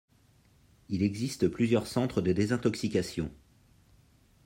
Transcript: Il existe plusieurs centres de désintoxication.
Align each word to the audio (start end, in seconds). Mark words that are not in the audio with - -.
Il 0.89 1.03
existe 1.03 1.47
plusieurs 1.47 1.85
centres 1.85 2.21
de 2.21 2.31
désintoxication. 2.33 3.29